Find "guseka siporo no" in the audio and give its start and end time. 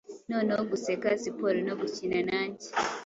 0.71-1.73